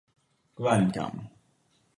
kvankam 0.55 1.15